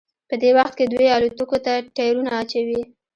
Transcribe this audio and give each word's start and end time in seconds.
په 0.29 0.35
دې 0.41 0.49
وخت 0.57 0.73
کې 0.77 0.85
دوی 0.93 1.07
الوتکو 1.15 1.57
ته 1.65 1.73
ټیرونه 1.95 2.31
اچوي 2.41 2.81